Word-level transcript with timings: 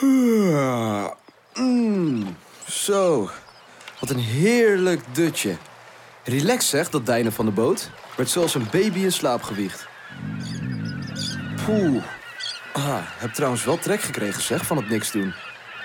Mm, 0.00 1.16
zo, 2.68 3.30
wat 4.00 4.10
een 4.10 4.18
heerlijk 4.18 5.00
dutje. 5.12 5.56
Relax 6.24 6.68
zeg, 6.68 6.90
dat 6.90 7.06
deinen 7.06 7.32
van 7.32 7.44
de 7.44 7.50
boot. 7.50 7.90
Werd 8.16 8.30
zoals 8.30 8.54
een 8.54 8.66
baby 8.70 8.98
in 8.98 9.12
slaap 9.12 9.42
gewiegd. 9.42 9.86
Poeh. 11.64 12.02
Ah, 12.72 13.02
heb 13.02 13.32
trouwens 13.32 13.64
wel 13.64 13.78
trek 13.78 14.00
gekregen 14.00 14.42
zeg, 14.42 14.66
van 14.66 14.76
het 14.76 14.88
niks 14.88 15.10
doen. 15.10 15.34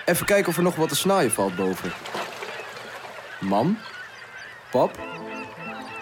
Even 0.05 0.25
kijken 0.25 0.49
of 0.49 0.57
er 0.57 0.63
nog 0.63 0.75
wat 0.75 0.89
te 0.89 0.95
snaaien 0.95 1.31
valt 1.31 1.55
boven. 1.55 1.91
Mam? 3.39 3.77
Pap? 4.71 4.99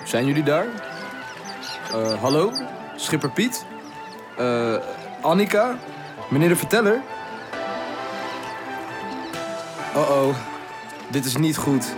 Zijn 0.04 0.26
jullie 0.26 0.44
daar? 0.44 0.66
Eh, 1.92 2.22
hallo? 2.22 2.52
Schipper 2.96 3.32
Piet? 3.32 3.66
Eh, 4.38 4.76
Annika? 5.22 5.78
Meneer 6.30 6.50
de 6.50 6.56
verteller? 6.56 7.02
Oh-oh, 9.96 10.36
dit 11.10 11.26
is 11.26 11.38
niet 11.38 11.58
goed. 11.58 11.96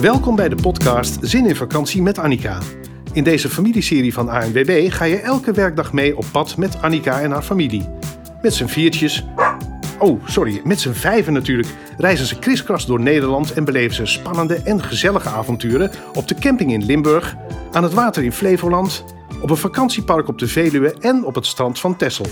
Welkom 0.00 0.36
bij 0.36 0.48
de 0.48 0.56
podcast 0.56 1.18
Zin 1.20 1.46
in 1.46 1.56
vakantie 1.56 2.02
met 2.02 2.18
Annika. 2.18 2.58
In 3.12 3.24
deze 3.24 3.48
familieserie 3.48 4.12
van 4.12 4.28
ANWB 4.28 4.86
ga 4.90 5.04
je 5.04 5.20
elke 5.20 5.52
werkdag 5.52 5.92
mee 5.92 6.16
op 6.16 6.24
pad 6.32 6.56
met 6.56 6.82
Annika 6.82 7.20
en 7.20 7.30
haar 7.30 7.42
familie. 7.42 7.88
Met 8.42 8.54
z'n 8.54 8.66
viertjes, 8.66 9.24
oh 9.98 10.26
sorry, 10.26 10.60
met 10.64 10.80
z'n 10.80 10.92
vijven 10.92 11.32
natuurlijk, 11.32 11.68
reizen 11.98 12.26
ze 12.26 12.38
kriskras 12.38 12.86
door 12.86 13.00
Nederland 13.00 13.52
en 13.52 13.64
beleven 13.64 13.94
ze 13.94 14.06
spannende 14.06 14.54
en 14.54 14.82
gezellige 14.82 15.28
avonturen 15.28 15.90
op 16.14 16.28
de 16.28 16.34
camping 16.34 16.72
in 16.72 16.84
Limburg, 16.84 17.36
aan 17.72 17.82
het 17.82 17.94
water 17.94 18.24
in 18.24 18.32
Flevoland, 18.32 19.04
op 19.42 19.50
een 19.50 19.56
vakantiepark 19.56 20.28
op 20.28 20.38
de 20.38 20.48
Veluwe 20.48 20.94
en 21.00 21.24
op 21.24 21.34
het 21.34 21.46
strand 21.46 21.80
van 21.80 21.96
Texel. 21.96 22.26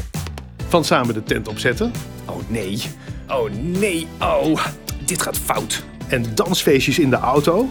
Van 0.69 0.85
samen 0.85 1.15
de 1.15 1.23
tent 1.23 1.49
opzetten 1.49 1.93
Oh 2.27 2.41
nee. 2.47 2.83
Oh 3.29 3.51
nee. 3.61 4.07
Oh, 4.21 4.67
dit 5.05 5.23
gaat 5.23 5.39
fout. 5.39 5.85
En 6.09 6.35
dansfeestjes 6.35 6.99
in 6.99 7.11
de 7.11 7.17
auto. 7.17 7.69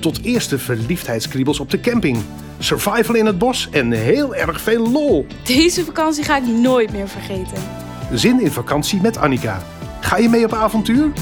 Tot 0.00 0.22
eerste 0.22 0.58
verliefdheidskriebels 0.58 1.60
op 1.60 1.70
de 1.70 1.80
camping. 1.80 2.18
Survival 2.58 3.14
in 3.14 3.26
het 3.26 3.38
bos 3.38 3.68
en 3.70 3.92
heel 3.92 4.34
erg 4.34 4.60
veel 4.60 4.90
lol. 4.90 5.26
Deze 5.44 5.84
vakantie 5.84 6.24
ga 6.24 6.36
ik 6.36 6.46
nooit 6.46 6.92
meer 6.92 7.08
vergeten. 7.08 7.62
Zin 8.12 8.40
in 8.40 8.50
vakantie 8.50 9.00
met 9.00 9.16
Annika. 9.16 9.62
Ga 10.00 10.16
je 10.16 10.28
mee 10.28 10.44
op 10.44 10.52
avontuur? 10.52 11.12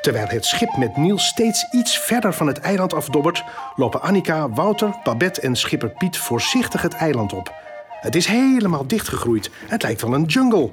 Terwijl 0.00 0.26
het 0.26 0.44
schip 0.44 0.76
met 0.76 0.96
Niels 0.96 1.26
steeds 1.26 1.66
iets 1.70 1.98
verder 1.98 2.32
van 2.34 2.46
het 2.46 2.58
eiland 2.58 2.94
afdobbert, 2.94 3.44
lopen 3.76 4.02
Annika, 4.02 4.48
Wouter, 4.48 4.94
Babette 5.04 5.40
en 5.40 5.56
schipper 5.56 5.88
Piet 5.88 6.16
voorzichtig 6.16 6.82
het 6.82 6.92
eiland 6.92 7.32
op. 7.32 7.54
Het 8.00 8.14
is 8.16 8.26
helemaal 8.26 8.86
dichtgegroeid. 8.86 9.50
Het 9.68 9.82
lijkt 9.82 10.00
wel 10.00 10.14
een 10.14 10.24
jungle. 10.24 10.70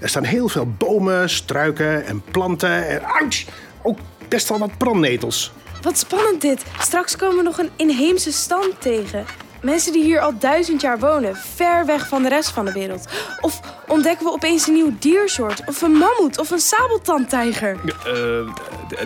Er 0.00 0.08
staan 0.08 0.24
heel 0.24 0.48
veel 0.48 0.66
bomen, 0.78 1.30
struiken 1.30 2.06
en 2.06 2.22
planten 2.30 2.88
en 2.88 3.04
ouch, 3.04 3.44
ook 3.82 3.98
best 4.28 4.48
wel 4.48 4.58
wat 4.58 4.78
brandnetels. 4.78 5.52
Wat 5.82 5.98
spannend 5.98 6.40
dit. 6.40 6.64
Straks 6.78 7.16
komen 7.16 7.36
we 7.36 7.42
nog 7.42 7.58
een 7.58 7.70
inheemse 7.76 8.32
stand 8.32 8.80
tegen. 8.80 9.24
Mensen 9.62 9.92
die 9.92 10.02
hier 10.04 10.20
al 10.20 10.38
duizend 10.38 10.80
jaar 10.80 10.98
wonen, 10.98 11.36
ver 11.36 11.86
weg 11.86 12.08
van 12.08 12.22
de 12.22 12.28
rest 12.28 12.50
van 12.50 12.64
de 12.64 12.72
wereld. 12.72 13.04
Of 13.40 13.60
ontdekken 13.88 14.26
we 14.26 14.32
opeens 14.32 14.66
een 14.66 14.72
nieuw 14.74 14.92
diersoort, 14.98 15.62
of 15.66 15.82
een 15.82 15.92
mammoet, 15.92 16.38
of 16.38 16.50
een 16.50 16.58
sabeltandtijger. 16.60 17.78
Eh, 18.06 18.54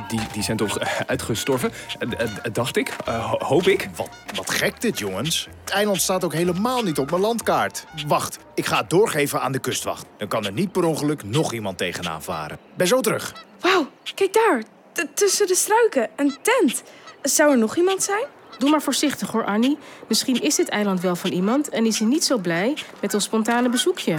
die, 0.08 0.20
die 0.32 0.42
zijn 0.42 0.56
toch 0.56 0.78
uitgestorven? 1.06 1.72
Eh, 1.98 2.28
dacht 2.52 2.76
ik. 2.76 2.96
Eh, 3.04 3.30
ho- 3.30 3.44
hoop 3.46 3.66
ik. 3.66 3.88
Wat, 3.96 4.08
wat 4.34 4.50
gek 4.50 4.80
dit, 4.80 4.98
jongens. 4.98 5.48
Het 5.64 5.72
eiland 5.72 6.00
staat 6.02 6.24
ook 6.24 6.32
helemaal 6.32 6.82
niet 6.82 6.98
op 6.98 7.10
mijn 7.10 7.22
landkaart. 7.22 7.84
Wacht, 8.06 8.38
ik 8.54 8.66
ga 8.66 8.76
het 8.76 8.90
doorgeven 8.90 9.40
aan 9.40 9.52
de 9.52 9.58
kustwacht. 9.58 10.04
Dan 10.18 10.28
kan 10.28 10.44
er 10.44 10.52
niet 10.52 10.72
per 10.72 10.84
ongeluk 10.84 11.24
nog 11.24 11.52
iemand 11.52 11.78
tegenaan 11.78 12.22
varen. 12.22 12.58
Ben 12.74 12.86
zo 12.86 13.00
terug. 13.00 13.32
Wauw, 13.60 13.86
kijk 14.14 14.32
daar. 14.32 14.62
T- 14.92 15.06
tussen 15.16 15.46
de 15.46 15.54
struiken, 15.54 16.08
een 16.16 16.36
tent. 16.42 16.82
Zou 17.22 17.50
er 17.50 17.58
nog 17.58 17.76
iemand 17.76 18.02
zijn? 18.02 18.24
Doe 18.58 18.70
maar 18.70 18.82
voorzichtig 18.82 19.30
hoor, 19.30 19.44
Annie. 19.44 19.78
Misschien 20.08 20.42
is 20.42 20.54
dit 20.54 20.68
eiland 20.68 21.00
wel 21.00 21.16
van 21.16 21.30
iemand 21.30 21.68
en 21.68 21.86
is 21.86 21.98
hij 21.98 22.08
niet 22.08 22.24
zo 22.24 22.38
blij 22.38 22.74
met 23.00 23.14
ons 23.14 23.24
spontane 23.24 23.68
bezoekje. 23.68 24.16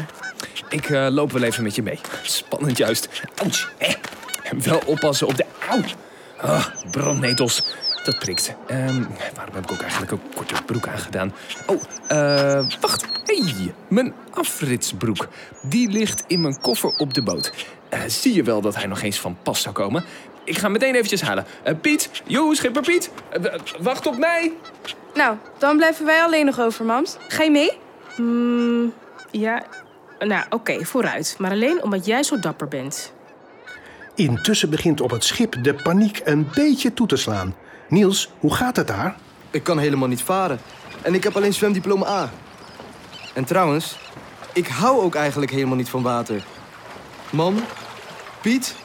Ik 0.69 0.89
eh, 0.89 1.07
loop 1.09 1.31
wel 1.31 1.43
even 1.43 1.63
met 1.63 1.75
je 1.75 1.81
mee. 1.81 1.99
Spannend 2.21 2.77
juist. 2.77 3.09
Ouch. 3.35 3.71
Eh. 3.77 3.93
Wel 4.63 4.81
oppassen 4.85 5.27
op 5.27 5.37
de... 5.37 5.45
Auw. 5.69 5.81
Ah, 6.37 6.65
brandnetels. 6.91 7.63
Dat 8.03 8.19
prikt. 8.19 8.55
Ehm, 8.67 9.03
waarom 9.35 9.55
heb 9.55 9.63
ik 9.63 9.71
ook 9.71 9.81
eigenlijk 9.81 10.11
een 10.11 10.21
korte 10.35 10.63
broek 10.65 10.87
aangedaan? 10.87 11.33
Oh, 11.65 11.81
eh, 12.07 12.69
wacht. 12.81 13.05
hey, 13.25 13.73
mijn 13.87 14.13
afritsbroek. 14.31 15.27
Die 15.61 15.89
ligt 15.89 16.23
in 16.27 16.41
mijn 16.41 16.61
koffer 16.61 16.89
op 16.89 17.13
de 17.13 17.23
boot. 17.23 17.53
Eh, 17.89 17.99
zie 18.07 18.33
je 18.33 18.43
wel 18.43 18.61
dat 18.61 18.75
hij 18.75 18.85
nog 18.85 19.01
eens 19.01 19.19
van 19.19 19.37
pas 19.43 19.61
zou 19.61 19.75
komen? 19.75 20.03
Ik 20.45 20.57
ga 20.57 20.67
meteen 20.69 20.93
eventjes 20.95 21.21
halen. 21.21 21.45
Eh, 21.63 21.73
Piet, 21.81 22.09
joe, 22.25 22.55
schipper 22.55 22.81
Piet. 22.81 23.11
Eh, 23.29 23.41
w- 23.41 23.81
wacht 23.83 24.07
op 24.07 24.17
mij. 24.17 24.51
Nou, 25.13 25.37
dan 25.57 25.77
blijven 25.77 26.05
wij 26.05 26.23
alleen 26.23 26.45
nog 26.45 26.59
over, 26.59 26.85
mams. 26.85 27.17
Ga 27.27 27.43
je 27.43 27.51
mee? 27.51 27.71
Hmm, 28.15 28.93
ja, 29.31 29.63
nou 30.19 30.43
oké, 30.49 30.85
vooruit. 30.85 31.35
Maar 31.39 31.51
alleen 31.51 31.83
omdat 31.83 32.05
jij 32.05 32.23
zo 32.23 32.39
dapper 32.39 32.67
bent. 32.67 33.13
Intussen 34.15 34.69
begint 34.69 35.01
op 35.01 35.11
het 35.11 35.23
schip 35.23 35.55
de 35.63 35.73
paniek 35.73 36.21
een 36.23 36.49
beetje 36.55 36.93
toe 36.93 37.07
te 37.07 37.15
slaan. 37.17 37.55
Niels, 37.89 38.31
hoe 38.39 38.53
gaat 38.55 38.75
het 38.75 38.87
daar? 38.87 39.15
Ik 39.51 39.63
kan 39.63 39.77
helemaal 39.77 40.07
niet 40.07 40.21
varen. 40.21 40.59
En 41.01 41.13
ik 41.13 41.23
heb 41.23 41.35
alleen 41.35 41.53
zwemdiploma 41.53 42.07
A. 42.07 42.29
En 43.33 43.45
trouwens, 43.45 43.97
ik 44.53 44.67
hou 44.67 45.01
ook 45.01 45.15
eigenlijk 45.15 45.51
helemaal 45.51 45.75
niet 45.75 45.89
van 45.89 46.01
water. 46.01 46.43
Mam, 47.29 47.55
Piet, 48.41 48.75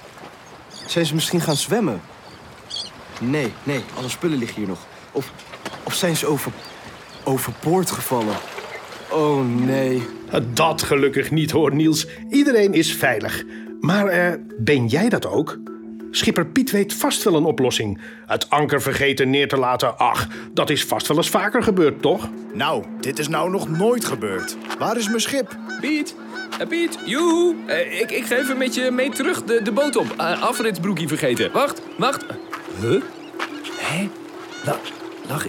zijn 0.90 1.06
ze 1.06 1.14
misschien 1.14 1.40
gaan 1.40 1.56
zwemmen? 1.56 2.00
Nee, 3.20 3.52
nee, 3.62 3.80
alle 3.96 4.08
spullen 4.08 4.38
liggen 4.38 4.56
hier 4.58 4.68
nog. 4.68 4.86
Of, 5.12 5.32
of 5.82 5.94
zijn 5.94 6.16
ze 6.16 6.26
over, 6.26 6.52
overboord 7.24 7.90
gevallen? 7.90 8.36
Oh 9.10 9.44
nee. 9.56 10.02
Dat 10.52 10.82
gelukkig 10.82 11.30
niet 11.30 11.50
hoor, 11.50 11.74
Niels. 11.74 12.06
Iedereen 12.30 12.74
is 12.74 12.92
veilig. 12.92 13.44
Maar 13.80 14.06
eh, 14.06 14.32
ben 14.58 14.86
jij 14.86 15.08
dat 15.08 15.26
ook? 15.26 15.58
Schipper 16.10 16.46
Piet 16.46 16.70
weet 16.70 16.94
vast 16.94 17.22
wel 17.22 17.34
een 17.34 17.44
oplossing. 17.44 18.00
Het 18.26 18.50
anker 18.50 18.82
vergeten 18.82 19.30
neer 19.30 19.48
te 19.48 19.56
laten, 19.56 19.98
ach, 19.98 20.28
dat 20.52 20.70
is 20.70 20.84
vast 20.84 21.06
wel 21.06 21.16
eens 21.16 21.28
vaker 21.28 21.62
gebeurd, 21.62 22.02
toch? 22.02 22.28
Nou, 22.52 22.84
dit 23.00 23.18
is 23.18 23.28
nou 23.28 23.50
nog 23.50 23.68
nooit 23.68 24.04
gebeurd. 24.04 24.56
Waar 24.78 24.96
is 24.96 25.08
mijn 25.08 25.20
schip? 25.20 25.56
Piet, 25.80 26.14
eh, 26.58 26.66
Piet, 26.66 26.98
joehoe. 27.04 27.54
Eh, 27.66 28.00
ik, 28.00 28.10
ik 28.10 28.24
ga 28.24 28.36
even 28.36 28.58
met 28.58 28.74
je 28.74 28.90
mee 28.90 29.10
terug 29.10 29.44
de, 29.44 29.62
de 29.62 29.72
boot 29.72 29.96
op. 29.96 30.14
Uh, 30.16 30.42
afritsbroekie 30.42 31.08
vergeten. 31.08 31.52
Wacht, 31.52 31.82
wacht. 31.96 32.24
Huh? 32.80 33.02
Hé? 33.78 34.08
La, 34.64 34.76
lag 35.28 35.46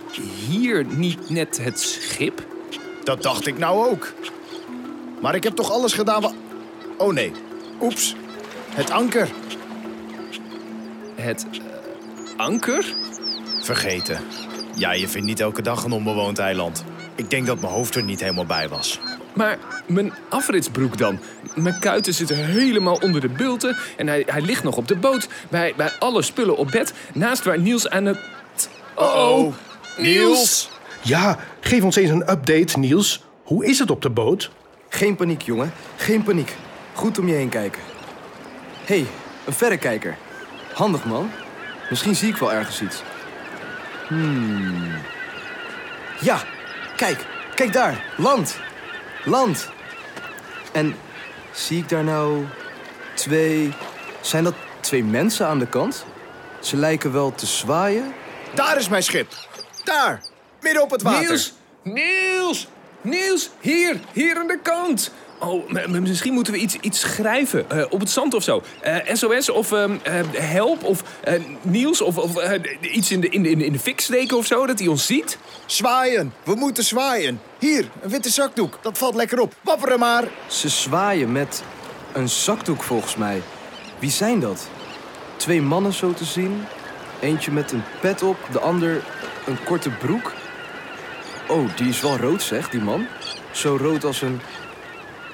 hier 0.48 0.86
niet 0.86 1.30
net 1.30 1.58
het 1.62 1.80
schip? 1.80 2.46
Dat 3.04 3.24
dacht 3.24 3.48
ik 3.48 3.58
nou 3.58 3.90
ook. 3.90 4.14
Maar 5.22 5.36
ik 5.36 5.44
heb 5.44 5.56
toch 5.56 5.72
alles 5.72 5.94
gedaan 5.94 6.22
wat... 6.22 6.34
Oh 6.98 7.14
nee. 7.14 7.32
Oeps. 7.82 8.16
Het 8.70 8.92
anker. 8.92 9.30
Het 11.22 11.46
eh, 11.52 12.38
anker? 12.38 12.94
Vergeten. 13.62 14.20
Ja, 14.76 14.92
je 14.92 15.08
vindt 15.08 15.28
niet 15.28 15.40
elke 15.40 15.62
dag 15.62 15.84
een 15.84 15.92
onbewoond 15.92 16.40
eiland. 16.40 16.84
Ik 17.16 17.30
denk 17.30 17.46
dat 17.46 17.62
mijn 17.62 17.74
hoofd 17.74 17.96
er 17.96 18.04
niet 18.04 18.20
helemaal 18.20 18.46
bij 18.46 18.70
was. 18.70 19.00
Maar 19.34 19.58
mijn 19.88 20.14
afritsbroek 20.30 20.98
dan? 20.98 21.20
Mijn 21.56 21.80
kuiten 21.80 22.14
zitten 22.14 22.46
helemaal 22.46 22.96
onder 22.96 23.22
de 23.22 23.30
bulten 23.30 23.78
en 23.98 24.08
hij, 24.08 24.24
hij 24.26 24.42
ligt 24.42 24.64
nog 24.64 24.78
op 24.78 24.88
de 24.88 24.96
boot 24.96 25.28
bij, 25.50 25.74
bij 25.78 25.92
alle 26.00 26.22
spullen 26.22 26.58
op 26.58 26.72
bed, 26.72 26.94
naast 27.14 27.44
waar 27.44 27.60
Niels 27.60 27.90
aan 27.90 28.06
het... 28.06 28.20
Oh, 28.96 29.54
Niels! 29.98 30.70
Ja, 31.02 31.40
geef 31.60 31.84
ons 31.84 31.96
eens 31.96 32.10
een 32.10 32.32
update, 32.32 32.80
Niels. 32.80 33.24
Hoe 33.44 33.66
is 33.66 33.80
het 33.80 33.92
op 33.92 34.02
de 34.02 34.10
boot? 34.10 34.52
Geen 34.90 35.16
paniek, 35.16 35.42
jongen. 35.42 35.74
Geen 35.96 36.24
paniek. 36.24 36.56
Goed 36.94 37.20
om 37.20 37.28
je 37.28 37.34
heen 37.34 37.50
kijken. 37.50 37.82
Hé, 38.86 38.96
hey, 38.96 39.06
een 39.46 39.54
verrekijker. 39.54 40.18
Handig, 40.74 41.06
man. 41.06 41.32
Misschien 41.90 42.16
zie 42.16 42.30
ik 42.30 42.38
wel 42.38 42.54
ergens 42.54 42.82
iets. 42.82 43.04
Hmm. 44.08 44.94
Ja, 46.20 46.44
kijk. 46.96 47.26
Kijk 47.56 47.74
daar. 47.74 48.06
Land. 48.18 48.60
land. 49.26 49.70
En 50.72 50.96
zie 51.52 51.78
ik 51.78 51.90
daar 51.90 52.04
nou 52.04 52.46
twee... 53.14 53.74
Zijn 54.22 54.44
dat 54.44 54.54
twee 54.80 55.04
mensen 55.04 55.48
aan 55.48 55.60
de 55.60 55.68
kant? 55.68 56.06
Ze 56.60 56.78
lijken 56.78 57.12
wel 57.12 57.36
te 57.36 57.46
zwaaien. 57.46 58.14
Daar 58.54 58.78
is 58.78 58.90
mijn 58.90 59.04
schip. 59.04 59.34
Daar, 59.84 60.22
midden 60.62 60.82
op 60.84 60.92
het 60.92 61.02
water. 61.02 61.22
Niels! 61.22 61.54
Niels! 61.84 62.68
Niels! 63.02 63.50
Hier! 63.60 64.00
Hier 64.14 64.38
aan 64.38 64.48
de 64.48 64.60
kant! 64.64 65.12
Oh, 65.44 65.70
misschien 65.90 66.34
moeten 66.34 66.54
we 66.54 66.60
iets, 66.60 66.76
iets 66.82 67.00
schrijven. 67.00 67.70
eh, 67.70 67.84
op 67.90 68.00
het 68.00 68.10
zand 68.10 68.34
of 68.34 68.44
zo. 68.44 68.64
Eh, 68.82 68.96
SOS 69.14 69.50
of 69.50 69.72
ehm, 69.72 69.96
eh, 70.04 70.14
help 70.34 70.84
of 70.84 71.04
eh, 71.24 71.42
Niels 71.62 72.02
of, 72.02 72.18
of 72.18 72.38
eh, 72.38 72.62
iets 72.96 73.12
in 73.12 73.22
de, 73.22 73.30
in, 73.30 73.44
de, 73.44 73.50
in 73.50 73.58
de- 73.58 73.66
in 73.66 73.72
de 73.72 73.80
fik 73.80 74.02
steken 74.02 74.38
of 74.38 74.46
zo, 74.46 74.66
dat 74.66 74.80
hij 74.80 74.88
ons 74.88 75.06
ziet. 75.06 75.38
Zwaaien, 75.66 76.34
we 76.44 76.56
moeten 76.56 76.84
zwaaien. 76.84 77.42
Hier, 77.60 77.90
een 78.02 78.10
witte 78.10 78.30
zakdoek, 78.30 78.80
dat 78.82 78.98
valt 78.98 79.16
lekker 79.16 79.40
op. 79.40 79.54
Wapperen 79.62 80.00
maar. 80.00 80.24
Ze 80.48 80.70
zwaaien 80.70 81.32
met 81.32 81.64
een 82.14 82.30
zakdoek 82.30 82.84
volgens 82.84 83.16
mij. 83.16 83.42
Wie 84.00 84.12
zijn 84.12 84.40
dat? 84.40 84.68
Twee 85.36 85.62
mannen 85.62 85.94
zo 85.94 86.14
te 86.14 86.26
zien. 86.26 86.64
Eentje 87.20 87.52
met 87.52 87.72
een 87.72 87.84
pet 88.02 88.24
op, 88.24 88.38
de 88.52 88.60
ander 88.60 89.02
een 89.46 89.64
korte 89.64 89.90
broek. 89.90 90.32
Oh, 91.48 91.76
die 91.76 91.90
is 91.90 92.02
wel 92.02 92.18
rood 92.18 92.42
zeg, 92.42 92.70
die 92.70 92.82
man. 92.82 93.06
Zo 93.52 93.78
rood 93.82 94.04
als 94.04 94.22
een... 94.22 94.42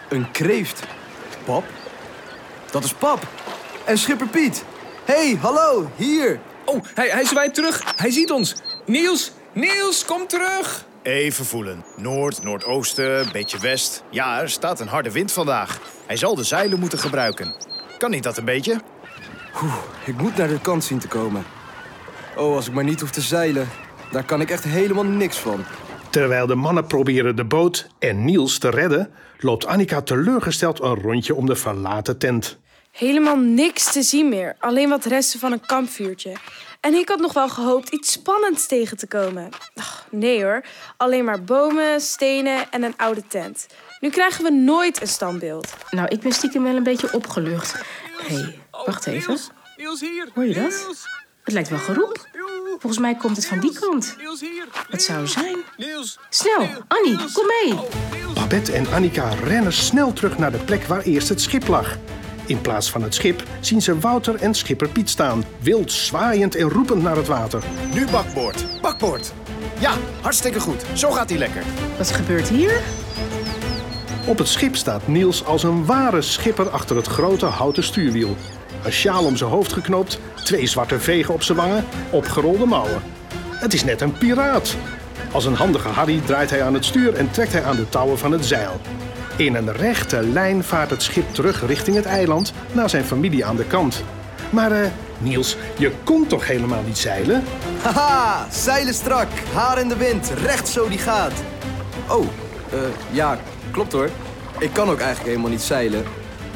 een 0.09 0.31
kreeft. 0.31 0.83
Pap? 1.45 1.63
Dat 2.71 2.83
is 2.83 2.93
pap. 2.93 3.27
En 3.85 3.97
schipper 3.97 4.27
Piet. 4.27 4.63
hey, 5.05 5.37
hallo, 5.41 5.91
hier. 5.95 6.39
Oh, 6.65 6.83
hij, 6.93 7.07
hij 7.09 7.25
zwaait 7.25 7.53
terug. 7.53 7.93
Hij 7.95 8.11
ziet 8.11 8.31
ons. 8.31 8.55
Niels! 8.85 9.31
Niels, 9.53 10.05
kom 10.05 10.27
terug! 10.27 10.85
Even 11.03 11.45
voelen. 11.45 11.83
Noord, 11.95 12.43
noordoosten, 12.43 13.31
beetje 13.31 13.59
west. 13.59 14.03
Ja, 14.09 14.41
er 14.41 14.49
staat 14.49 14.79
een 14.79 14.87
harde 14.87 15.11
wind 15.11 15.31
vandaag. 15.31 15.79
Hij 16.05 16.15
zal 16.15 16.35
de 16.35 16.43
zeilen 16.43 16.79
moeten 16.79 16.99
gebruiken. 16.99 17.55
Kan 17.97 18.11
niet 18.11 18.23
dat 18.23 18.37
een 18.37 18.45
beetje? 18.45 18.81
Ik 20.05 20.17
moet 20.17 20.37
naar 20.37 20.47
de 20.47 20.59
kant 20.61 20.83
zien 20.83 20.99
te 20.99 21.07
komen. 21.07 21.45
Oh, 22.35 22.55
als 22.55 22.67
ik 22.67 22.73
maar 22.73 22.83
niet 22.83 22.99
hoef 22.99 23.11
te 23.11 23.21
zeilen. 23.21 23.69
Daar 24.11 24.23
kan 24.23 24.41
ik 24.41 24.49
echt 24.49 24.63
helemaal 24.63 25.03
niks 25.03 25.37
van. 25.37 25.65
Terwijl 26.17 26.47
de 26.47 26.55
mannen 26.55 26.87
proberen 26.87 27.35
de 27.35 27.45
boot 27.45 27.87
en 27.99 28.25
Niels 28.25 28.57
te 28.57 28.69
redden, 28.69 29.11
loopt 29.39 29.65
Annika 29.65 30.01
teleurgesteld 30.01 30.81
een 30.81 30.95
rondje 30.95 31.35
om 31.35 31.45
de 31.45 31.55
verlaten 31.55 32.17
tent. 32.17 32.57
Helemaal 32.91 33.37
niks 33.37 33.91
te 33.91 34.01
zien 34.01 34.29
meer. 34.29 34.55
Alleen 34.59 34.89
wat 34.89 35.05
resten 35.05 35.39
van 35.39 35.51
een 35.51 35.65
kampvuurtje. 35.65 36.33
En 36.81 36.93
ik 36.93 37.09
had 37.09 37.19
nog 37.19 37.33
wel 37.33 37.49
gehoopt 37.49 37.89
iets 37.89 38.11
spannends 38.11 38.67
tegen 38.67 38.97
te 38.97 39.07
komen. 39.07 39.49
Ach, 39.75 40.07
nee 40.11 40.43
hoor. 40.43 40.63
Alleen 40.97 41.25
maar 41.25 41.43
bomen, 41.43 42.01
stenen 42.01 42.71
en 42.71 42.83
een 42.83 42.97
oude 42.97 43.27
tent. 43.27 43.67
Nu 43.99 44.09
krijgen 44.09 44.43
we 44.43 44.49
nooit 44.51 45.01
een 45.01 45.07
standbeeld. 45.07 45.73
Nou, 45.89 46.07
ik 46.07 46.19
ben 46.19 46.31
stiekem 46.31 46.63
wel 46.63 46.75
een 46.75 46.83
beetje 46.83 47.13
opgelucht. 47.13 47.81
Hé, 48.27 48.35
hey, 48.35 48.59
wacht 48.85 49.07
even. 49.07 49.29
Niels, 49.29 49.49
Niels 49.77 49.99
hier. 49.99 50.29
Hoor 50.33 50.45
je 50.45 50.53
dat? 50.53 50.63
Niels, 50.63 51.05
Het 51.43 51.53
lijkt 51.53 51.69
wel 51.69 51.79
geroep. 51.79 52.27
Volgens 52.69 52.97
mij 52.97 53.15
komt 53.15 53.35
het 53.35 53.47
van 53.47 53.59
die 53.59 53.79
kant. 53.79 54.15
Niels 54.17 54.39
hier. 54.39 54.65
Wat 54.89 55.01
zou 55.01 55.27
zijn? 55.27 55.57
Niels. 55.77 56.19
Snel, 56.29 56.67
Annie, 56.87 57.17
kom 57.33 57.45
mee. 57.45 57.79
Babette 58.33 58.71
en 58.71 58.87
Annika 58.93 59.29
rennen 59.43 59.73
snel 59.73 60.13
terug 60.13 60.37
naar 60.37 60.51
de 60.51 60.57
plek 60.57 60.83
waar 60.83 61.01
eerst 61.01 61.29
het 61.29 61.41
schip 61.41 61.67
lag. 61.67 61.97
In 62.45 62.61
plaats 62.61 62.89
van 62.91 63.01
het 63.01 63.13
schip 63.13 63.43
zien 63.59 63.81
ze 63.81 63.99
Wouter 63.99 64.35
en 64.35 64.53
schipper 64.53 64.89
Piet 64.89 65.09
staan, 65.09 65.43
wild 65.59 65.91
zwaaiend 65.91 66.55
en 66.55 66.69
roepend 66.69 67.03
naar 67.03 67.15
het 67.15 67.27
water. 67.27 67.63
Nu 67.93 68.07
bakboord. 68.07 68.81
Bakboord. 68.81 69.33
Ja, 69.79 69.93
hartstikke 70.21 70.59
goed. 70.59 70.85
Zo 70.93 71.11
gaat 71.11 71.29
hij 71.29 71.37
lekker. 71.37 71.63
Wat 71.97 72.11
gebeurt 72.11 72.47
hier? 72.47 72.81
Op 74.27 74.37
het 74.37 74.47
schip 74.47 74.75
staat 74.75 75.07
Niels 75.07 75.45
als 75.45 75.63
een 75.63 75.85
ware 75.85 76.21
schipper 76.21 76.69
achter 76.69 76.95
het 76.95 77.07
grote 77.07 77.45
houten 77.45 77.83
stuurwiel. 77.83 78.35
Een 78.83 78.91
sjaal 78.91 79.25
om 79.25 79.35
zijn 79.35 79.49
hoofd 79.49 79.73
geknoopt, 79.73 80.19
twee 80.43 80.67
zwarte 80.67 80.99
vegen 80.99 81.33
op 81.33 81.43
zijn 81.43 81.57
wangen, 81.57 81.85
opgerolde 82.11 82.65
mouwen. 82.65 83.01
Het 83.51 83.73
is 83.73 83.83
net 83.83 84.01
een 84.01 84.17
piraat. 84.17 84.75
Als 85.31 85.45
een 85.45 85.53
handige 85.53 85.87
Harry 85.87 86.21
draait 86.25 86.49
hij 86.49 86.63
aan 86.63 86.73
het 86.73 86.85
stuur 86.85 87.13
en 87.13 87.31
trekt 87.31 87.51
hij 87.51 87.63
aan 87.63 87.75
de 87.75 87.89
touwen 87.89 88.17
van 88.17 88.31
het 88.31 88.45
zeil. 88.45 88.81
In 89.35 89.55
een 89.55 89.71
rechte 89.71 90.21
lijn 90.21 90.63
vaart 90.63 90.89
het 90.89 91.03
schip 91.03 91.33
terug 91.33 91.65
richting 91.65 91.95
het 91.95 92.05
eiland 92.05 92.53
naar 92.71 92.89
zijn 92.89 93.03
familie 93.03 93.45
aan 93.45 93.55
de 93.55 93.65
kant. 93.65 94.03
Maar 94.49 94.71
eh, 94.71 94.89
Niels, 95.17 95.57
je 95.77 95.91
kon 96.03 96.27
toch 96.27 96.47
helemaal 96.47 96.83
niet 96.85 96.97
zeilen? 96.97 97.43
Haha, 97.81 98.47
zeilen 98.51 98.93
strak, 98.93 99.27
haar 99.53 99.79
in 99.79 99.87
de 99.87 99.97
wind, 99.97 100.31
recht 100.43 100.67
zo 100.67 100.89
die 100.89 100.97
gaat. 100.97 101.33
Oh, 102.09 102.25
eh, 102.71 102.79
ja, 103.11 103.37
klopt 103.71 103.91
hoor. 103.91 104.09
Ik 104.59 104.73
kan 104.73 104.89
ook 104.89 104.99
eigenlijk 104.99 105.29
helemaal 105.29 105.51
niet 105.51 105.61
zeilen. 105.61 106.03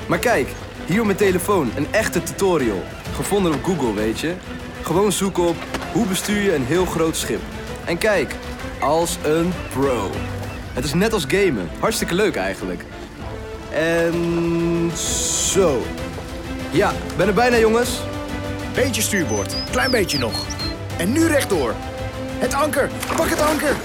Maar 0.08 0.20
kijk, 0.20 0.48
hier 0.86 1.00
op 1.00 1.06
mijn 1.06 1.18
telefoon, 1.18 1.72
een 1.76 1.88
echte 1.92 2.24
tutorial. 2.24 2.84
Gevonden 3.16 3.54
op 3.54 3.64
Google, 3.64 3.94
weet 3.94 4.20
je. 4.20 4.34
Gewoon 4.82 5.12
zoeken 5.12 5.48
op 5.48 5.56
hoe 5.92 6.06
bestuur 6.06 6.42
je 6.42 6.56
een 6.56 6.66
heel 6.66 6.86
groot 6.86 7.16
schip. 7.16 7.42
En 7.86 7.98
kijk, 7.98 8.36
als 8.82 9.18
een 9.24 9.54
pro. 9.70 10.12
Het 10.74 10.84
is 10.84 10.94
net 10.94 11.14
als 11.14 11.26
gamen. 11.28 11.70
Hartstikke 11.80 12.16
leuk 12.16 12.36
eigenlijk. 12.36 12.84
En 13.74 14.92
zo. 14.98 15.82
Ja, 16.72 16.94
ben 17.18 17.28
er 17.28 17.34
bijna 17.34 17.58
jongens. 17.58 18.00
Beetje 18.74 19.02
stuurboord. 19.02 19.56
Klein 19.72 19.92
beetje 19.92 20.20
nog. 20.20 20.46
En 20.98 21.12
nu 21.12 21.28
rechtdoor. 21.28 21.74
Het 22.40 22.54
anker. 22.54 22.90
Pak 23.16 23.30
het 23.30 23.42
anker. 23.42 23.76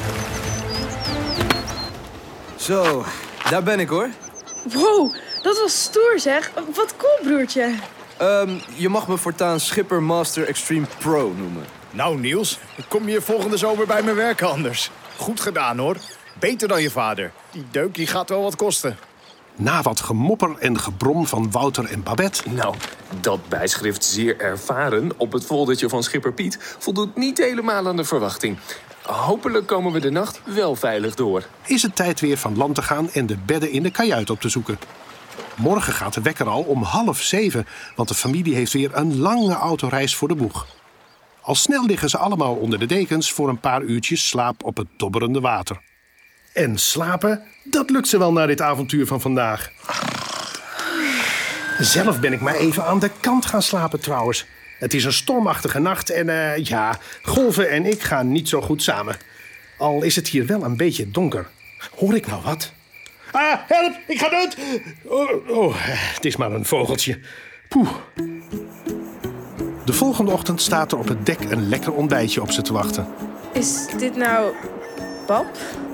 Zo, 2.56 3.04
daar 3.50 3.62
ben 3.62 3.81
ik 3.81 3.88
hoor. 3.88 4.08
Wow, 4.72 5.14
dat 5.43 5.58
was 5.58 5.82
stoer 5.82 6.14
zeg. 6.16 6.50
Wat 6.75 6.94
cool, 6.96 7.19
broertje. 7.22 7.75
Ehm, 8.16 8.50
je 8.75 8.88
mag 8.88 9.08
me 9.08 9.16
voortaan 9.16 9.60
Schipper 9.60 10.02
Master 10.02 10.46
Extreme 10.46 10.87
Pro 10.98 11.32
noemen. 11.37 11.64
Nou, 11.96 12.20
Niels, 12.20 12.58
ik 12.76 12.84
kom 12.88 13.08
je 13.08 13.20
volgende 13.20 13.56
zomer 13.56 13.87
bij 13.87 14.02
me 14.02 14.12
werken 14.12 14.48
anders. 14.50 14.90
Goed 15.16 15.40
gedaan, 15.40 15.78
hoor. 15.78 15.96
Beter 16.38 16.69
dan 16.69 16.82
je 16.82 16.90
vader. 16.90 17.32
Die 17.50 17.64
deuk 17.70 17.94
die 17.94 18.06
gaat 18.06 18.28
wel 18.28 18.43
wat 18.43 18.56
kosten. 18.56 18.96
Na 19.54 19.82
wat 19.82 20.00
gemopper 20.00 20.56
en 20.58 20.78
gebrom 20.78 21.26
van 21.26 21.50
Wouter 21.50 21.84
en 21.84 22.02
Babette 22.02 22.50
Nou, 22.50 22.75
dat 23.20 23.48
bijschrift 23.48 24.04
zeer 24.04 24.40
ervaren 24.40 25.10
op 25.16 25.32
het 25.32 25.44
foldertje 25.44 25.88
van 25.88 26.02
schipper 26.02 26.32
Piet 26.32 26.76
voldoet 26.78 27.16
niet 27.16 27.38
helemaal 27.38 27.88
aan 27.88 27.96
de 27.96 28.04
verwachting. 28.04 28.58
Hopelijk 29.02 29.66
komen 29.66 29.93
we 29.93 30.00
de 30.00 30.10
nacht 30.10 30.40
wel 30.44 30.76
veilig 30.76 31.14
door. 31.14 31.46
is 31.66 31.82
het 31.82 31.96
tijd 31.96 32.20
weer 32.20 32.37
van 32.37 32.56
land 32.56 32.75
te 32.75 32.82
gaan 32.82 33.10
en 33.10 33.26
de 33.26 33.37
bedden 33.46 33.70
in 33.70 33.82
de 33.82 33.90
kajuit 33.90 34.31
op 34.31 34.40
te 34.40 34.48
zoeken. 34.48 34.78
Morgen 35.54 35.93
gaat 35.93 36.15
de 36.15 36.22
wekker 36.22 36.48
al 36.48 36.62
om 36.62 36.82
half 36.82 37.22
zeven, 37.22 37.67
want 37.94 38.08
de 38.08 38.15
familie 38.15 38.55
heeft 38.55 38.72
weer 38.72 38.91
een 38.93 39.19
lange 39.19 39.55
autoreis 39.55 40.17
voor 40.17 40.29
de 40.29 40.34
boeg. 40.34 40.67
Al 41.46 41.55
snel 41.55 41.86
liggen 41.86 42.10
ze 42.10 42.19
allemaal 42.19 42.55
onder 42.55 42.79
de 42.79 42.86
dekens 42.86 43.32
voor 43.32 43.48
een 43.48 43.60
paar 43.60 43.82
uurtjes 43.82 44.29
slaap 44.29 44.65
op 44.65 44.76
het 44.76 44.86
dobberende 44.96 45.41
water. 45.41 45.81
En 46.53 46.79
slapen, 46.79 47.43
dat 47.65 47.91
lukt 47.91 48.08
ze 48.08 48.19
wel 48.19 48.32
na 48.32 48.46
dit 48.46 48.60
avontuur 48.60 49.06
van 49.06 49.20
vandaag. 49.20 49.70
Zelf 51.79 52.20
ben 52.20 52.32
ik 52.32 52.41
maar 52.41 52.55
even 52.55 52.84
aan 52.84 52.98
de 52.98 53.10
kant 53.20 53.46
gaan 53.46 53.62
slapen 53.62 54.00
trouwens. 54.00 54.46
Het 54.79 54.94
is 54.94 55.05
een 55.05 55.12
stormachtige 55.12 55.79
nacht 55.79 56.10
en 56.10 56.29
eh, 56.29 56.65
ja, 56.65 56.98
golven 57.22 57.70
en 57.70 57.84
ik 57.84 58.03
gaan 58.03 58.32
niet 58.32 58.48
zo 58.48 58.60
goed 58.60 58.82
samen. 58.82 59.17
Al 59.79 60.03
is 60.03 60.17
het 60.17 60.29
hier 60.29 60.46
wel 60.46 60.65
een 60.65 60.76
beetje 60.76 61.10
donker. 61.10 61.48
Hoor 61.96 62.15
ik 62.15 62.26
nou 62.26 62.43
wat? 62.43 62.72
Ah, 63.32 63.58
help, 63.67 63.96
ik 64.06 64.19
ga 64.19 64.29
dood! 64.29 64.56
Oh, 65.05 65.48
oh, 65.48 65.74
het 65.79 66.24
is 66.24 66.36
maar 66.36 66.53
een 66.53 66.65
vogeltje. 66.65 67.20
Poeh. 67.69 67.91
De 69.86 69.93
volgende 69.93 70.31
ochtend 70.31 70.62
staat 70.62 70.93
er 70.93 70.98
op 70.98 71.08
het 71.08 71.26
dek 71.26 71.40
een 71.50 71.69
lekker 71.69 71.93
ontbijtje 71.93 72.43
op 72.43 72.50
ze 72.50 72.62
te 72.62 72.72
wachten. 72.72 73.06
Is 73.52 73.86
dit 73.98 74.16
nou 74.16 74.52
pap? 75.26 75.46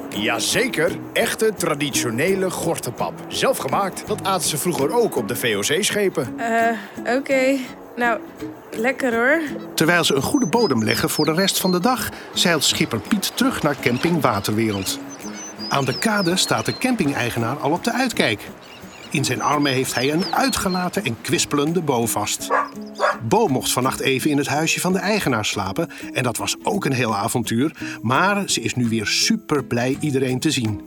Jazeker, 0.08 0.99
echte 1.12 1.52
traditionele 1.56 2.50
gortenpap. 2.50 3.12
Zelf 3.28 3.58
gemaakt. 3.58 4.06
Dat 4.06 4.25
aten 4.25 4.49
ze 4.49 4.58
vroeger 4.58 4.92
ook 4.92 5.16
op 5.16 5.28
de 5.28 5.37
VOC-schepen. 5.37 6.38
Eh, 6.38 7.16
oké. 7.16 7.56
Nou, 7.96 8.20
lekker 8.70 9.14
hoor. 9.14 9.40
Terwijl 9.75 10.04
ze 10.04 10.14
een 10.14 10.22
goede 10.22 10.46
bodem 10.46 10.84
leggen 10.84 11.11
voor 11.11 11.25
de 11.25 11.34
rest 11.34 11.61
van 11.61 11.72
de 11.72 11.80
dag, 11.80 12.08
zeilt 12.32 12.64
schipper 12.64 13.00
Piet 13.00 13.37
terug 13.37 13.62
naar 13.62 13.76
camping 13.80 14.20
Waterwereld. 14.20 14.99
Aan 15.68 15.84
de 15.84 15.99
kade 15.99 16.37
staat 16.37 16.64
de 16.64 16.78
camping-eigenaar 16.78 17.56
al 17.56 17.70
op 17.70 17.84
de 17.84 17.92
uitkijk. 17.92 18.40
In 19.12 19.25
zijn 19.25 19.42
armen 19.42 19.73
heeft 19.73 19.95
hij 19.95 20.12
een 20.12 20.35
uitgelaten 20.35 21.04
en 21.04 21.21
kwispelende 21.21 21.83
Bo 21.83 22.07
vast. 22.07 22.49
Bo 23.28 23.49
mocht 23.49 23.73
vannacht 23.73 24.00
even 24.00 24.31
in 24.31 24.38
het 24.38 24.47
huisje 24.47 24.81
van 24.81 24.92
de 24.92 24.99
eigenaar 24.99 25.45
slapen 25.45 25.90
en 26.12 26.23
dat 26.23 26.37
was 26.37 26.57
ook 26.62 26.85
een 26.85 26.92
heel 26.92 27.16
avontuur, 27.16 27.99
maar 28.02 28.50
ze 28.50 28.61
is 28.61 28.75
nu 28.75 28.88
weer 28.88 29.07
super 29.07 29.64
blij 29.64 29.97
iedereen 30.00 30.40
te 30.40 30.50
zien. 30.50 30.81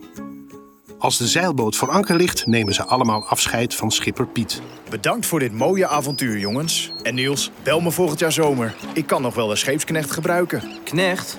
Als 0.99 1.17
de 1.17 1.27
zeilboot 1.27 1.75
voor 1.75 1.89
anker 1.89 2.15
ligt, 2.15 2.45
nemen 2.45 2.73
ze 2.73 2.83
allemaal 2.83 3.25
afscheid 3.25 3.75
van 3.75 3.91
schipper 3.91 4.27
Piet. 4.27 4.61
Bedankt 4.89 5.25
voor 5.25 5.39
dit 5.39 5.53
mooie 5.53 5.87
avontuur, 5.87 6.37
jongens. 6.37 6.91
En 7.03 7.15
Niels, 7.15 7.51
bel 7.63 7.81
me 7.81 7.91
volgend 7.91 8.19
jaar 8.19 8.31
zomer. 8.31 8.75
Ik 8.93 9.07
kan 9.07 9.21
nog 9.21 9.35
wel 9.35 9.51
een 9.51 9.57
scheepsknecht 9.57 10.11
gebruiken. 10.11 10.63
Knecht? 10.83 11.37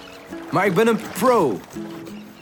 Maar 0.50 0.66
ik 0.66 0.75
ben 0.75 0.87
een 0.87 1.00
pro. 1.19 1.61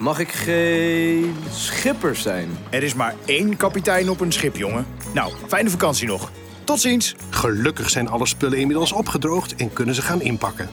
Mag 0.05 0.19
ik 0.19 0.33
geen 0.33 1.35
schipper 1.51 2.17
zijn? 2.17 2.49
Er 2.71 2.83
is 2.83 2.95
maar 2.95 3.15
één 3.25 3.57
kapitein 3.57 4.11
op 4.11 4.21
een 4.21 4.33
schip, 4.33 4.57
jongen. 4.57 4.87
Nou, 5.15 5.33
fijne 5.47 5.71
vakantie 5.71 6.07
nog. 6.07 6.31
Tot 6.65 6.81
ziens. 6.81 7.15
Gelukkig 7.31 7.91
zijn 7.91 8.09
alle 8.09 8.27
spullen 8.27 8.59
inmiddels 8.59 8.93
opgedroogd 8.93 9.55
en 9.55 9.73
kunnen 9.73 9.95
ze 9.95 10.03
gaan 10.03 10.23
inpakken. 10.23 10.69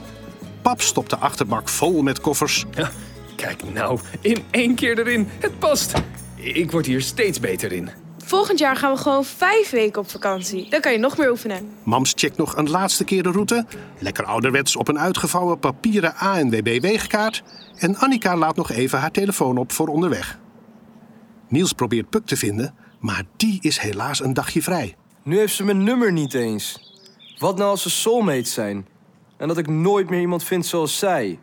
Pap 0.61 0.81
stopt 0.81 1.09
de 1.09 1.17
achterbak 1.17 1.69
vol 1.69 2.01
met 2.01 2.21
koffers. 2.21 2.65
Ja, 2.71 2.91
kijk 3.35 3.73
nou, 3.73 3.99
in 4.21 4.43
één 4.49 4.75
keer 4.75 4.99
erin. 4.99 5.27
Het 5.39 5.59
past. 5.59 5.93
Ik 6.35 6.71
word 6.71 6.85
hier 6.85 7.01
steeds 7.01 7.39
beter 7.39 7.71
in. 7.71 7.89
Volgend 8.25 8.59
jaar 8.59 8.75
gaan 8.75 8.91
we 8.93 8.97
gewoon 8.97 9.25
vijf 9.25 9.69
weken 9.69 10.01
op 10.01 10.09
vakantie. 10.09 10.69
Dan 10.69 10.81
kan 10.81 10.91
je 10.91 10.97
nog 10.97 11.17
meer 11.17 11.29
oefenen. 11.29 11.69
Mams 11.83 12.13
checkt 12.15 12.37
nog 12.37 12.55
een 12.57 12.69
laatste 12.69 13.03
keer 13.03 13.23
de 13.23 13.31
route. 13.31 13.65
Lekker 13.99 14.25
ouderwets 14.25 14.75
op 14.75 14.87
een 14.87 14.99
uitgevouwen 14.99 15.59
papieren 15.59 16.15
ANWB-weegkaart. 16.15 17.43
En 17.77 17.95
Annika 17.95 18.37
laat 18.37 18.55
nog 18.55 18.71
even 18.71 18.99
haar 18.99 19.11
telefoon 19.11 19.57
op 19.57 19.71
voor 19.71 19.87
onderweg. 19.87 20.39
Niels 21.47 21.73
probeert 21.73 22.09
Puk 22.09 22.25
te 22.25 22.37
vinden, 22.37 22.75
maar 22.99 23.23
die 23.37 23.57
is 23.61 23.79
helaas 23.79 24.23
een 24.23 24.33
dagje 24.33 24.61
vrij. 24.61 24.95
Nu 25.23 25.37
heeft 25.37 25.55
ze 25.55 25.63
mijn 25.63 25.83
nummer 25.83 26.11
niet 26.11 26.33
eens. 26.33 26.93
Wat 27.37 27.57
nou 27.57 27.69
als 27.69 27.81
ze 27.81 27.89
soulmates 27.89 28.53
zijn? 28.53 28.87
En 29.37 29.47
dat 29.47 29.57
ik 29.57 29.67
nooit 29.67 30.09
meer 30.09 30.19
iemand 30.19 30.43
vind 30.43 30.65
zoals 30.65 30.97
zij. 30.97 31.39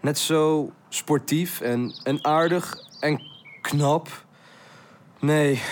Net 0.00 0.18
zo 0.18 0.72
sportief 0.88 1.60
en, 1.60 2.00
en 2.04 2.24
aardig 2.24 2.76
en 3.00 3.22
knap. 3.60 4.24
Nee, 5.20 5.62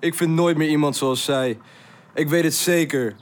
ik 0.00 0.14
vind 0.14 0.30
nooit 0.30 0.56
meer 0.56 0.68
iemand 0.68 0.96
zoals 0.96 1.24
zij. 1.24 1.58
Ik 2.14 2.28
weet 2.28 2.44
het 2.44 2.54
zeker. 2.54 3.16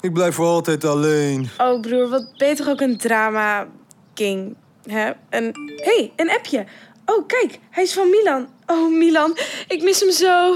Ik 0.00 0.12
blijf 0.12 0.34
voor 0.34 0.46
altijd 0.46 0.84
alleen. 0.84 1.48
Oh 1.58 1.80
broer, 1.80 2.08
wat 2.08 2.34
ben 2.36 2.48
je 2.48 2.54
toch 2.54 2.68
ook 2.68 2.80
een 2.80 2.98
drama 2.98 3.66
king. 4.14 4.56
Hè? 4.86 5.10
En 5.28 5.44
hé, 5.76 5.96
hey, 5.96 6.12
een 6.16 6.30
appje. 6.30 6.66
Oh 7.04 7.26
kijk, 7.26 7.58
hij 7.70 7.82
is 7.82 7.92
van 7.92 8.10
Milan. 8.10 8.48
Oh 8.66 8.92
Milan, 8.98 9.36
ik 9.68 9.82
mis 9.82 10.00
hem 10.00 10.10
zo. 10.10 10.54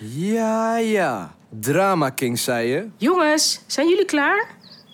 Ja, 0.00 0.76
ja. 0.76 1.34
Drama 1.60 2.10
King, 2.10 2.38
zei 2.38 2.68
je? 2.68 2.88
Jongens, 2.96 3.60
zijn 3.66 3.88
jullie 3.88 4.04
klaar? 4.04 4.46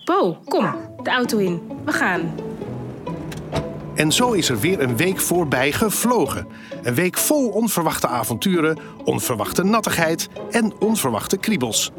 Bo, 0.04 0.38
kom, 0.44 0.74
de 1.02 1.10
auto 1.10 1.38
in. 1.38 1.62
We 1.84 1.92
gaan. 1.92 2.34
En 3.94 4.12
zo 4.12 4.32
is 4.32 4.48
er 4.48 4.60
weer 4.60 4.80
een 4.80 4.96
week 4.96 5.20
voorbij 5.20 5.72
gevlogen. 5.72 6.46
Een 6.82 6.94
week 6.94 7.16
vol 7.16 7.48
onverwachte 7.48 8.06
avonturen, 8.06 8.78
onverwachte 9.04 9.64
nattigheid 9.64 10.28
en 10.50 10.72
onverwachte 10.78 11.36
kriebels. 11.36 11.90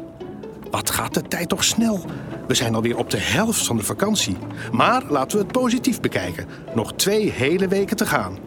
Wat 0.70 0.90
gaat 0.90 1.14
de 1.14 1.22
tijd 1.22 1.48
toch 1.48 1.64
snel? 1.64 2.04
We 2.46 2.54
zijn 2.54 2.74
alweer 2.74 2.96
op 2.96 3.10
de 3.10 3.20
helft 3.20 3.66
van 3.66 3.76
de 3.76 3.82
vakantie. 3.82 4.36
Maar 4.72 5.02
laten 5.08 5.38
we 5.38 5.44
het 5.44 5.52
positief 5.52 6.00
bekijken. 6.00 6.46
Nog 6.74 6.92
twee 6.92 7.30
hele 7.30 7.68
weken 7.68 7.96
te 7.96 8.06
gaan. 8.06 8.38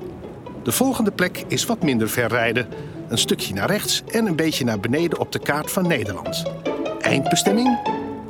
De 0.64 0.72
volgende 0.72 1.12
plek 1.12 1.44
is 1.48 1.66
wat 1.66 1.84
minder 1.84 2.10
ver 2.10 2.28
rijden. 2.28 2.68
Een 3.08 3.18
stukje 3.18 3.54
naar 3.54 3.70
rechts 3.70 4.04
en 4.12 4.26
een 4.26 4.36
beetje 4.36 4.66
naar 4.66 4.80
beneden 4.80 5.20
op 5.20 5.32
de 5.32 5.40
kaart 5.40 5.72
van 5.72 5.88
Nederland. 5.88 6.44
Eindbestemming? 7.02 7.80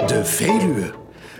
De 0.07 0.25
Veluwe. 0.25 0.93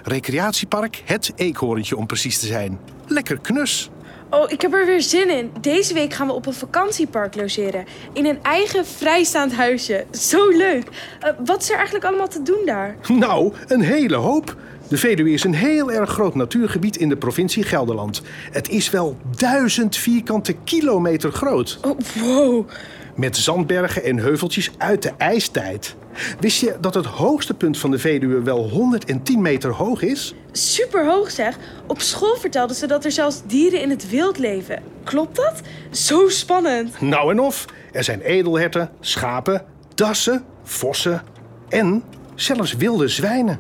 Recreatiepark 0.08 1.02
Het 1.06 1.32
Eekhoorntje 1.36 1.98
om 1.98 2.06
precies 2.06 2.40
te 2.40 2.46
zijn. 2.46 2.80
Lekker 3.08 3.40
knus. 3.40 3.90
Oh, 4.30 4.52
ik 4.52 4.62
heb 4.62 4.74
er 4.74 4.86
weer 4.86 5.02
zin 5.02 5.30
in. 5.30 5.52
Deze 5.62 5.94
week 5.94 6.14
gaan 6.14 6.28
we 6.28 6.34
op 6.34 6.46
een 6.46 6.54
vakantiepark 6.54 7.36
logeren. 7.36 7.86
In 8.14 8.26
een 8.26 8.44
eigen 8.44 8.86
vrijstaand 8.86 9.54
huisje. 9.54 10.06
Zo 10.12 10.50
leuk. 10.50 10.90
Eh, 11.20 11.32
wat 11.46 11.62
is 11.62 11.70
er 11.70 11.76
eigenlijk 11.76 12.06
allemaal 12.06 12.28
te 12.28 12.42
doen 12.42 12.62
daar? 12.66 12.96
Nou, 13.08 13.54
een 13.68 13.82
hele 13.82 14.16
hoop. 14.16 14.56
De 14.88 14.98
Veluwe 14.98 15.32
is 15.32 15.44
een 15.44 15.54
heel 15.54 15.92
erg 15.92 16.10
groot 16.10 16.36
natuurgebied 16.36 16.98
in 16.98 17.10
de 17.10 17.18
provincie 17.18 17.64
Gelderland. 17.64 18.22
Het 18.52 18.70
is 18.70 18.90
wel 18.90 19.18
duizend 19.38 19.96
vierkante 19.96 20.56
kilometer 20.64 21.32
groot. 21.32 21.80
Oh, 21.82 22.00
wow. 22.22 22.70
Met 23.18 23.38
zandbergen 23.38 24.04
en 24.04 24.18
heuveltjes 24.18 24.72
uit 24.78 25.02
de 25.02 25.12
ijstijd. 25.18 25.96
Wist 26.40 26.60
je 26.60 26.78
dat 26.82 26.94
het 26.94 27.06
hoogste 27.06 27.54
punt 27.54 27.78
van 27.78 27.92
de 27.92 28.00
Veluwe 28.00 28.42
wel 28.42 28.70
110 28.70 29.42
meter 29.42 29.72
hoog 29.72 30.02
is? 30.02 30.34
Super 30.52 31.06
hoog 31.06 31.32
zeg. 31.32 31.58
Op 31.88 32.02
school 32.02 32.36
vertelden 32.36 32.76
ze 32.76 32.88
dat 32.88 33.06
er 33.06 33.12
zelfs 33.12 33.42
dieren 33.46 33.82
in 33.82 33.90
het 33.90 34.10
wild 34.10 34.38
leven. 34.38 34.84
Klopt 35.04 35.36
dat? 35.36 35.62
Zo 35.92 36.30
spannend. 36.30 37.02
Nou 37.02 37.32
en 37.32 37.40
of. 37.40 37.66
Er 37.92 38.04
zijn 38.04 38.22
edelherten, 38.22 38.90
schapen, 39.00 39.66
dassen, 39.96 40.46
vossen 40.64 41.24
en 41.70 42.04
zelfs 42.36 42.74
wilde 42.74 43.08
zwijnen. 43.08 43.60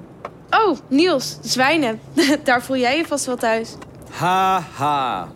Oh, 0.49 0.77
Niels, 0.87 1.37
zwijnen. 1.41 1.99
Daar 2.43 2.63
voel 2.63 2.77
jij 2.77 2.97
je 2.97 3.05
vast 3.05 3.25
wel 3.25 3.37
thuis. 3.37 3.75
Haha. 4.09 5.27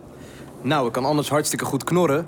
Nou, 0.62 0.86
ik 0.86 0.92
kan 0.92 1.04
anders 1.04 1.28
hartstikke 1.28 1.64
goed 1.64 1.84
knorren. 1.84 2.26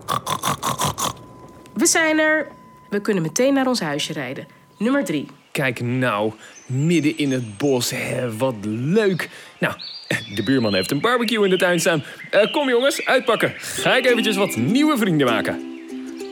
We 1.84 1.90
zijn 1.90 2.18
er. 2.18 2.46
We 2.88 3.00
kunnen 3.00 3.22
meteen 3.22 3.54
naar 3.54 3.66
ons 3.66 3.80
huisje 3.80 4.12
rijden. 4.12 4.46
Nummer 4.78 5.04
drie. 5.04 5.26
Kijk 5.52 5.80
nou, 5.80 6.32
midden 6.66 7.18
in 7.18 7.32
het 7.32 7.58
bos. 7.58 7.90
Hè, 7.90 8.36
wat 8.36 8.54
leuk. 8.66 9.28
Nou, 9.58 9.74
de 10.34 10.42
buurman 10.42 10.74
heeft 10.74 10.90
een 10.90 11.00
barbecue 11.00 11.44
in 11.44 11.50
de 11.50 11.56
tuin 11.56 11.80
staan. 11.80 12.04
Eh, 12.30 12.52
kom 12.52 12.68
jongens, 12.68 13.06
uitpakken. 13.06 13.52
Ga 13.56 13.96
ik 13.96 14.06
eventjes 14.06 14.36
wat 14.36 14.56
nieuwe 14.56 14.96
vrienden 14.96 15.26
maken. 15.26 15.80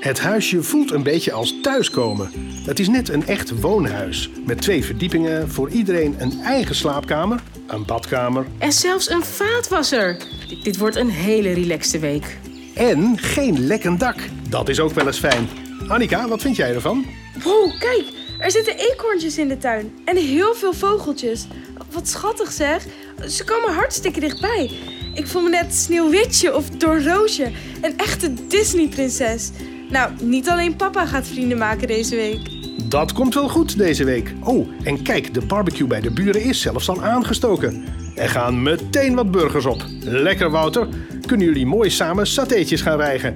Het 0.00 0.20
huisje 0.20 0.62
voelt 0.62 0.90
een 0.90 1.02
beetje 1.02 1.32
als 1.32 1.60
thuiskomen. 1.62 2.30
Het 2.64 2.78
is 2.78 2.88
net 2.88 3.08
een 3.08 3.26
echt 3.26 3.60
woonhuis. 3.60 4.30
Met 4.46 4.60
twee 4.60 4.84
verdiepingen, 4.84 5.50
voor 5.50 5.70
iedereen 5.70 6.14
een 6.18 6.40
eigen 6.40 6.74
slaapkamer, 6.74 7.40
een 7.66 7.84
badkamer 7.84 8.46
En 8.58 8.72
zelfs 8.72 9.10
een 9.10 9.22
vaatwasser. 9.22 10.16
Dit, 10.48 10.64
dit 10.64 10.76
wordt 10.76 10.96
een 10.96 11.10
hele 11.10 11.52
relaxte 11.52 11.98
week. 11.98 12.38
En 12.74 13.18
geen 13.18 13.66
lekkend 13.66 14.00
dak. 14.00 14.16
Dat 14.48 14.68
is 14.68 14.80
ook 14.80 14.92
wel 14.92 15.06
eens 15.06 15.18
fijn. 15.18 15.48
Annika, 15.88 16.28
wat 16.28 16.40
vind 16.40 16.56
jij 16.56 16.74
ervan? 16.74 17.06
Wow, 17.42 17.80
kijk. 17.80 18.04
Er 18.38 18.50
zitten 18.50 18.76
eekhoorntjes 18.76 19.38
in 19.38 19.48
de 19.48 19.58
tuin. 19.58 19.92
En 20.04 20.16
heel 20.16 20.54
veel 20.54 20.72
vogeltjes. 20.72 21.46
Wat 21.92 22.08
schattig 22.08 22.52
zeg. 22.52 22.86
Ze 23.28 23.44
komen 23.44 23.74
hartstikke 23.74 24.20
dichtbij. 24.20 24.70
Ik 25.14 25.26
voel 25.26 25.42
me 25.42 25.48
net 25.48 25.74
Sneeuwwitje 25.74 26.56
of 26.56 26.70
Doornroosje. 26.70 27.50
Een 27.80 27.98
echte 27.98 28.46
Disney-prinses. 28.48 29.50
Nou, 29.90 30.12
niet 30.20 30.48
alleen 30.48 30.76
papa 30.76 31.06
gaat 31.06 31.26
vrienden 31.26 31.58
maken 31.58 31.86
deze 31.86 32.16
week. 32.16 32.50
Dat 32.88 33.12
komt 33.12 33.34
wel 33.34 33.48
goed 33.48 33.78
deze 33.78 34.04
week. 34.04 34.32
Oh, 34.40 34.68
en 34.84 35.02
kijk, 35.02 35.34
de 35.34 35.40
barbecue 35.40 35.86
bij 35.86 36.00
de 36.00 36.10
buren 36.10 36.42
is 36.42 36.60
zelfs 36.60 36.88
al 36.88 37.02
aangestoken. 37.02 37.84
Er 38.14 38.28
gaan 38.28 38.62
meteen 38.62 39.14
wat 39.14 39.30
burgers 39.30 39.66
op. 39.66 39.84
Lekker, 40.00 40.50
Wouter. 40.50 40.88
Kunnen 41.32 41.50
jullie 41.50 41.66
mooi 41.66 41.90
samen 41.90 42.26
satéetjes 42.26 42.80
gaan 42.80 42.96
rijgen. 42.96 43.34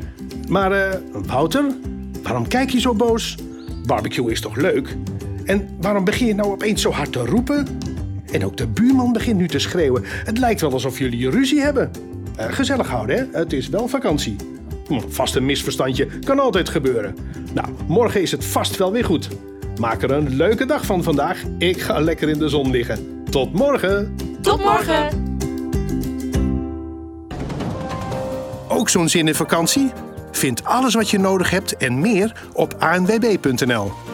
Maar, 0.48 0.72
eh, 0.72 0.98
Wouter, 1.12 1.64
waarom 2.22 2.48
kijk 2.48 2.70
je 2.70 2.80
zo 2.80 2.94
boos? 2.94 3.34
Barbecue 3.86 4.30
is 4.30 4.40
toch 4.40 4.56
leuk? 4.56 4.96
En 5.44 5.68
waarom 5.80 6.04
begin 6.04 6.26
je 6.26 6.34
nou 6.34 6.48
opeens 6.48 6.82
zo 6.82 6.90
hard 6.90 7.12
te 7.12 7.24
roepen? 7.24 7.66
En 8.32 8.44
ook 8.44 8.56
de 8.56 8.66
buurman 8.66 9.12
begint 9.12 9.38
nu 9.38 9.48
te 9.48 9.58
schreeuwen. 9.58 10.02
Het 10.04 10.38
lijkt 10.38 10.60
wel 10.60 10.72
alsof 10.72 10.98
jullie 10.98 11.30
ruzie 11.30 11.60
hebben. 11.60 11.90
Eh, 12.36 12.52
gezellig 12.52 12.88
houden, 12.88 13.16
hè? 13.16 13.38
Het 13.38 13.52
is 13.52 13.68
wel 13.68 13.88
vakantie. 13.88 14.36
Hm, 14.86 15.00
vast 15.08 15.34
een 15.34 15.46
misverstandje, 15.46 16.06
kan 16.06 16.38
altijd 16.38 16.68
gebeuren. 16.68 17.14
Nou, 17.54 17.68
morgen 17.86 18.22
is 18.22 18.30
het 18.30 18.44
vast 18.44 18.76
wel 18.76 18.92
weer 18.92 19.04
goed. 19.04 19.28
Maak 19.80 20.02
er 20.02 20.10
een 20.10 20.36
leuke 20.36 20.66
dag 20.66 20.86
van 20.86 21.02
vandaag. 21.02 21.42
Ik 21.58 21.80
ga 21.80 22.00
lekker 22.00 22.28
in 22.28 22.38
de 22.38 22.48
zon 22.48 22.70
liggen. 22.70 23.22
Tot 23.30 23.52
morgen! 23.52 24.16
Tot 24.40 24.64
morgen! 24.64 25.25
Zo'n 28.88 29.09
zin 29.09 29.28
in 29.28 29.35
vakantie? 29.35 29.93
Vind 30.31 30.64
alles 30.64 30.95
wat 30.95 31.11
je 31.11 31.19
nodig 31.19 31.50
hebt 31.50 31.76
en 31.76 32.00
meer 32.00 32.33
op 32.52 32.75
anwb.nl. 32.78 34.05